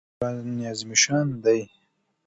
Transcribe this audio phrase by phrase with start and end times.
[0.19, 1.61] قران عظیم الشان دئ.